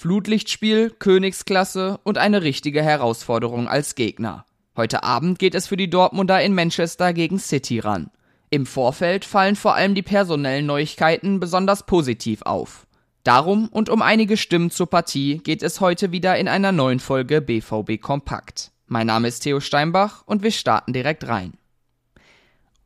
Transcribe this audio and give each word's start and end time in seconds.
Flutlichtspiel, 0.00 0.88
Königsklasse 0.98 2.00
und 2.04 2.16
eine 2.16 2.40
richtige 2.40 2.82
Herausforderung 2.82 3.68
als 3.68 3.96
Gegner. 3.96 4.46
Heute 4.74 5.02
Abend 5.02 5.38
geht 5.38 5.54
es 5.54 5.66
für 5.66 5.76
die 5.76 5.90
Dortmunder 5.90 6.42
in 6.42 6.54
Manchester 6.54 7.12
gegen 7.12 7.38
City 7.38 7.80
ran. 7.80 8.10
Im 8.48 8.64
Vorfeld 8.64 9.26
fallen 9.26 9.56
vor 9.56 9.74
allem 9.74 9.94
die 9.94 10.00
personellen 10.00 10.64
Neuigkeiten 10.64 11.38
besonders 11.38 11.84
positiv 11.84 12.40
auf. 12.46 12.86
Darum 13.24 13.68
und 13.68 13.90
um 13.90 14.00
einige 14.00 14.38
Stimmen 14.38 14.70
zur 14.70 14.88
Partie 14.88 15.42
geht 15.44 15.62
es 15.62 15.82
heute 15.82 16.12
wieder 16.12 16.38
in 16.38 16.48
einer 16.48 16.72
neuen 16.72 16.98
Folge 16.98 17.42
BVB 17.42 18.00
Kompakt. 18.00 18.72
Mein 18.86 19.06
Name 19.06 19.28
ist 19.28 19.40
Theo 19.40 19.60
Steinbach 19.60 20.22
und 20.24 20.42
wir 20.42 20.50
starten 20.50 20.94
direkt 20.94 21.28
rein. 21.28 21.52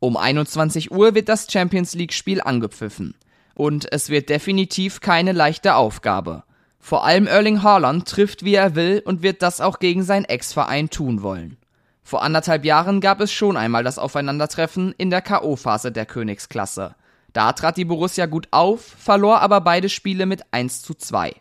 Um 0.00 0.16
21 0.16 0.90
Uhr 0.90 1.14
wird 1.14 1.28
das 1.28 1.46
Champions 1.48 1.94
League 1.94 2.12
Spiel 2.12 2.40
angepfiffen. 2.40 3.14
Und 3.54 3.92
es 3.92 4.08
wird 4.08 4.30
definitiv 4.30 4.98
keine 4.98 5.30
leichte 5.30 5.76
Aufgabe. 5.76 6.42
Vor 6.84 7.02
allem 7.06 7.26
Erling 7.26 7.62
Haaland 7.62 8.06
trifft 8.06 8.44
wie 8.44 8.56
er 8.56 8.74
will 8.74 9.00
und 9.06 9.22
wird 9.22 9.40
das 9.40 9.62
auch 9.62 9.78
gegen 9.78 10.02
seinen 10.02 10.26
Ex-Verein 10.26 10.90
tun 10.90 11.22
wollen. 11.22 11.56
Vor 12.02 12.22
anderthalb 12.22 12.66
Jahren 12.66 13.00
gab 13.00 13.22
es 13.22 13.32
schon 13.32 13.56
einmal 13.56 13.82
das 13.84 13.98
Aufeinandertreffen 13.98 14.94
in 14.98 15.08
der 15.08 15.22
K.O.-Phase 15.22 15.92
der 15.92 16.04
Königsklasse. 16.04 16.94
Da 17.32 17.54
trat 17.54 17.78
die 17.78 17.86
Borussia 17.86 18.26
gut 18.26 18.48
auf, 18.50 18.82
verlor 18.82 19.40
aber 19.40 19.62
beide 19.62 19.88
Spiele 19.88 20.26
mit 20.26 20.42
1 20.50 20.82
zu 20.82 20.92
2. 20.92 21.34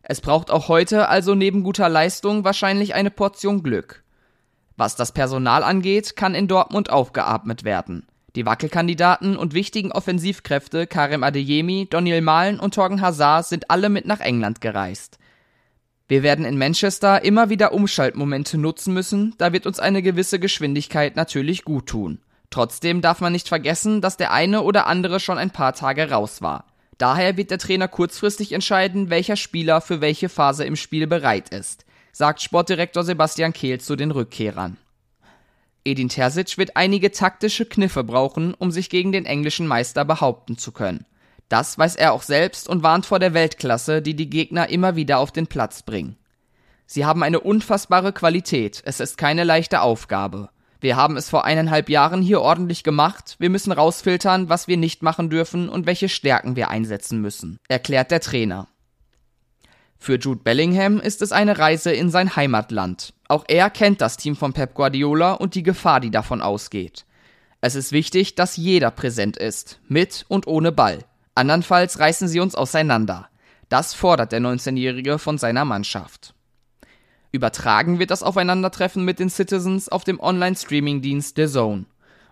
Es 0.00 0.22
braucht 0.22 0.50
auch 0.50 0.68
heute 0.68 1.10
also 1.10 1.34
neben 1.34 1.62
guter 1.62 1.90
Leistung 1.90 2.44
wahrscheinlich 2.44 2.94
eine 2.94 3.10
Portion 3.10 3.62
Glück. 3.62 4.02
Was 4.78 4.96
das 4.96 5.12
Personal 5.12 5.62
angeht, 5.62 6.16
kann 6.16 6.34
in 6.34 6.48
Dortmund 6.48 6.88
aufgeatmet 6.88 7.64
werden. 7.64 8.06
Die 8.36 8.46
Wackelkandidaten 8.46 9.36
und 9.36 9.54
wichtigen 9.54 9.90
Offensivkräfte 9.90 10.86
Karim 10.86 11.24
Adeyemi, 11.24 11.88
Daniel 11.90 12.20
Mahlen 12.20 12.60
und 12.60 12.74
Torgen 12.74 13.00
Hazard 13.00 13.46
sind 13.46 13.70
alle 13.70 13.88
mit 13.88 14.06
nach 14.06 14.20
England 14.20 14.60
gereist. 14.60 15.18
Wir 16.06 16.22
werden 16.22 16.44
in 16.44 16.58
Manchester 16.58 17.24
immer 17.24 17.50
wieder 17.50 17.72
Umschaltmomente 17.72 18.58
nutzen 18.58 18.94
müssen, 18.94 19.34
da 19.38 19.52
wird 19.52 19.66
uns 19.66 19.80
eine 19.80 20.02
gewisse 20.02 20.38
Geschwindigkeit 20.38 21.16
natürlich 21.16 21.64
gut 21.64 21.86
tun. 21.86 22.20
Trotzdem 22.50 23.00
darf 23.00 23.20
man 23.20 23.32
nicht 23.32 23.48
vergessen, 23.48 24.02
dass 24.02 24.16
der 24.16 24.32
eine 24.32 24.62
oder 24.62 24.86
andere 24.86 25.18
schon 25.18 25.38
ein 25.38 25.50
paar 25.50 25.72
Tage 25.72 26.10
raus 26.10 26.42
war. 26.42 26.66
Daher 26.98 27.36
wird 27.36 27.50
der 27.50 27.58
Trainer 27.58 27.88
kurzfristig 27.88 28.52
entscheiden, 28.52 29.10
welcher 29.10 29.36
Spieler 29.36 29.80
für 29.80 30.00
welche 30.00 30.28
Phase 30.28 30.64
im 30.64 30.76
Spiel 30.76 31.06
bereit 31.06 31.48
ist 31.48 31.86
sagt 32.16 32.40
Sportdirektor 32.40 33.04
Sebastian 33.04 33.52
Kehl 33.52 33.78
zu 33.78 33.94
den 33.94 34.10
Rückkehrern. 34.10 34.78
Edin 35.86 36.08
Terzic 36.08 36.58
wird 36.58 36.76
einige 36.76 37.12
taktische 37.12 37.64
Kniffe 37.64 38.04
brauchen, 38.04 38.54
um 38.54 38.70
sich 38.70 38.90
gegen 38.90 39.12
den 39.12 39.24
englischen 39.24 39.66
Meister 39.66 40.04
behaupten 40.04 40.58
zu 40.58 40.72
können. 40.72 41.06
Das 41.48 41.78
weiß 41.78 41.96
er 41.96 42.12
auch 42.12 42.22
selbst 42.22 42.68
und 42.68 42.82
warnt 42.82 43.06
vor 43.06 43.18
der 43.18 43.32
Weltklasse, 43.32 44.02
die 44.02 44.14
die 44.14 44.28
Gegner 44.28 44.68
immer 44.68 44.96
wieder 44.96 45.18
auf 45.18 45.30
den 45.30 45.46
Platz 45.46 45.82
bringen. 45.82 46.16
Sie 46.86 47.04
haben 47.04 47.22
eine 47.22 47.40
unfassbare 47.40 48.12
Qualität, 48.12 48.82
es 48.84 49.00
ist 49.00 49.16
keine 49.16 49.44
leichte 49.44 49.80
Aufgabe. 49.80 50.50
Wir 50.80 50.96
haben 50.96 51.16
es 51.16 51.30
vor 51.30 51.44
eineinhalb 51.44 51.88
Jahren 51.88 52.20
hier 52.20 52.40
ordentlich 52.40 52.84
gemacht, 52.84 53.36
wir 53.38 53.50
müssen 53.50 53.72
rausfiltern, 53.72 54.48
was 54.48 54.68
wir 54.68 54.76
nicht 54.76 55.02
machen 55.02 55.30
dürfen 55.30 55.68
und 55.68 55.86
welche 55.86 56.08
Stärken 56.08 56.54
wir 56.54 56.68
einsetzen 56.68 57.20
müssen, 57.20 57.58
erklärt 57.68 58.10
der 58.10 58.20
Trainer. 58.20 58.68
Für 59.98 60.18
Jude 60.18 60.42
Bellingham 60.42 61.00
ist 61.00 61.22
es 61.22 61.32
eine 61.32 61.58
Reise 61.58 61.92
in 61.92 62.10
sein 62.10 62.36
Heimatland. 62.36 63.14
Auch 63.28 63.44
er 63.48 63.70
kennt 63.70 64.00
das 64.00 64.16
Team 64.16 64.36
von 64.36 64.52
Pep 64.52 64.74
Guardiola 64.74 65.32
und 65.32 65.54
die 65.54 65.62
Gefahr, 65.62 66.00
die 66.00 66.10
davon 66.10 66.42
ausgeht. 66.42 67.04
Es 67.60 67.74
ist 67.74 67.92
wichtig, 67.92 68.34
dass 68.34 68.56
jeder 68.56 68.90
präsent 68.90 69.36
ist, 69.36 69.80
mit 69.88 70.24
und 70.28 70.46
ohne 70.46 70.72
Ball. 70.72 71.04
Andernfalls 71.34 71.98
reißen 71.98 72.28
sie 72.28 72.40
uns 72.40 72.54
auseinander. 72.54 73.28
Das 73.68 73.94
fordert 73.94 74.32
der 74.32 74.40
19-Jährige 74.40 75.18
von 75.18 75.38
seiner 75.38 75.64
Mannschaft. 75.64 76.34
Übertragen 77.32 77.98
wird 77.98 78.10
das 78.10 78.22
Aufeinandertreffen 78.22 79.04
mit 79.04 79.18
den 79.18 79.28
Citizens 79.28 79.88
auf 79.88 80.04
dem 80.04 80.20
Online-Streaming-Dienst 80.20 81.36
The 81.36 81.46
Zone. 81.46 81.86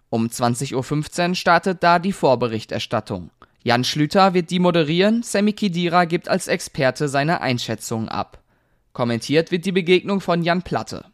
Um 0.09 0.29
20.15 0.29 1.29
Uhr 1.29 1.35
startet 1.35 1.83
da 1.83 1.99
die 1.99 2.13
Vorberichterstattung. 2.13 3.31
Jan 3.67 3.83
Schlüter 3.83 4.35
wird 4.35 4.51
die 4.51 4.59
moderieren, 4.59 5.23
Sammy 5.23 5.55
Kidira 5.55 6.05
gibt 6.05 6.29
als 6.29 6.49
Experte 6.49 7.09
seine 7.09 7.41
Einschätzung 7.41 8.11
ab. 8.11 8.43
Kommentiert 8.93 9.51
wird 9.51 9.65
die 9.65 9.73
Begegnung 9.73 10.21
von 10.21 10.43
Jan 10.43 10.61
Platte. 10.61 11.07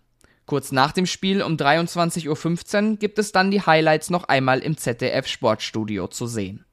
Kurz 0.46 0.72
nach 0.72 0.90
dem 0.90 1.06
Spiel 1.06 1.42
um 1.42 1.54
23.15 1.54 2.90
Uhr 2.90 2.96
gibt 2.96 3.20
es 3.20 3.30
dann 3.30 3.52
die 3.52 3.62
Highlights 3.62 4.10
noch 4.10 4.24
einmal 4.24 4.58
im 4.58 4.76
ZDF 4.76 5.28
Sportstudio 5.28 6.08
zu 6.08 6.26
sehen. 6.26 6.64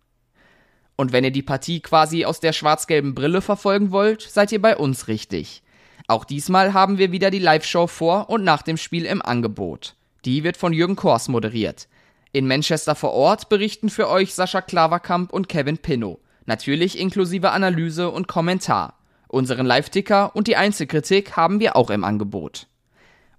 Und 0.96 1.14
wenn 1.14 1.24
ihr 1.24 1.32
die 1.32 1.44
Partie 1.44 1.80
quasi 1.80 2.26
aus 2.26 2.40
der 2.40 2.54
schwarz-gelben 2.54 3.14
Brille 3.14 3.42
verfolgen 3.42 3.92
wollt, 3.92 4.24
seid 4.24 4.52
ihr 4.52 4.62
bei 4.62 4.76
uns 4.76 5.08
richtig. 5.08 5.62
Auch 6.08 6.26
diesmal 6.26 6.74
haben 6.74 6.98
wir 6.98 7.12
wieder 7.12 7.30
die 7.30 7.38
Live-Show 7.38 7.86
vor 7.86 8.32
und 8.32 8.44
nach 8.44 8.64
dem 8.64 8.78
Spiel 8.78 9.06
im 9.06 9.22
Angebot. 9.22 9.96
Die 10.26 10.44
wird 10.44 10.58
von 10.58 10.74
Jürgen 10.74 10.96
Kors 10.96 11.28
moderiert. 11.28 11.88
In 12.32 12.48
Manchester 12.48 12.96
vor 12.96 13.14
Ort 13.14 13.50
berichten 13.50 13.90
für 13.90 14.10
euch 14.10 14.34
Sascha 14.34 14.62
Klaverkamp 14.62 15.32
und 15.32 15.48
Kevin 15.48 15.78
Pinnow. 15.78 16.20
Natürlich 16.46 16.98
inklusive 16.98 17.52
Analyse 17.52 18.10
und 18.10 18.28
Kommentar. 18.28 18.98
Unseren 19.28 19.66
Live-Ticker 19.66 20.36
und 20.36 20.48
die 20.48 20.56
Einzelkritik 20.56 21.36
haben 21.36 21.60
wir 21.60 21.76
auch 21.76 21.90
im 21.90 22.04
Angebot. 22.04 22.68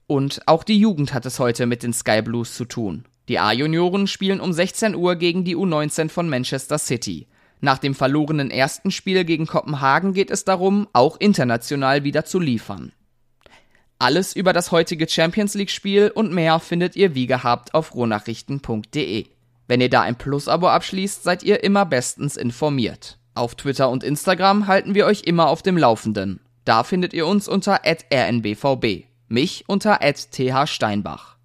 Und 0.06 0.40
auch 0.46 0.64
die 0.64 0.78
Jugend 0.78 1.12
hat 1.12 1.26
es 1.26 1.38
heute 1.38 1.66
mit 1.66 1.82
den 1.82 1.92
Sky 1.92 2.22
Blues 2.22 2.54
zu 2.54 2.64
tun. 2.64 3.04
Die 3.28 3.38
A-Junioren 3.38 4.06
spielen 4.06 4.40
um 4.40 4.52
16 4.52 4.94
Uhr 4.94 5.16
gegen 5.16 5.44
die 5.44 5.56
U19 5.56 6.08
von 6.08 6.28
Manchester 6.28 6.78
City. 6.78 7.26
Nach 7.60 7.78
dem 7.78 7.94
verlorenen 7.94 8.50
ersten 8.50 8.90
Spiel 8.90 9.24
gegen 9.24 9.46
Kopenhagen 9.46 10.14
geht 10.14 10.30
es 10.30 10.44
darum, 10.44 10.88
auch 10.92 11.18
international 11.18 12.04
wieder 12.04 12.24
zu 12.24 12.40
liefern. 12.40 12.92
Alles 14.00 14.36
über 14.36 14.52
das 14.52 14.70
heutige 14.70 15.08
Champions 15.08 15.54
League 15.54 15.70
Spiel 15.70 16.12
und 16.14 16.32
mehr 16.32 16.60
findet 16.60 16.94
ihr 16.94 17.16
wie 17.16 17.26
gehabt 17.26 17.74
auf 17.74 17.96
rohnachrichten.de. 17.96 19.26
Wenn 19.66 19.80
ihr 19.80 19.90
da 19.90 20.02
ein 20.02 20.16
Plus-Abo 20.16 20.68
abschließt, 20.68 21.24
seid 21.24 21.42
ihr 21.42 21.64
immer 21.64 21.84
bestens 21.84 22.36
informiert. 22.36 23.18
Auf 23.34 23.56
Twitter 23.56 23.90
und 23.90 24.04
Instagram 24.04 24.68
halten 24.68 24.94
wir 24.94 25.04
euch 25.04 25.22
immer 25.24 25.48
auf 25.48 25.62
dem 25.62 25.76
Laufenden. 25.76 26.38
Da 26.64 26.84
findet 26.84 27.12
ihr 27.12 27.26
uns 27.26 27.48
unter 27.48 27.80
rnbvb, 27.84 29.04
mich 29.26 29.64
unter 29.66 29.98
thsteinbach. 30.00 31.36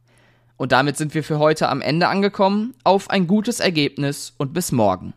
Und 0.55 0.71
damit 0.71 0.95
sind 0.95 1.15
wir 1.15 1.23
für 1.23 1.39
heute 1.39 1.69
am 1.69 1.81
Ende 1.81 2.07
angekommen. 2.07 2.75
Auf 2.83 3.09
ein 3.09 3.25
gutes 3.25 3.61
Ergebnis 3.61 4.33
und 4.37 4.53
bis 4.53 4.71
morgen. 4.71 5.13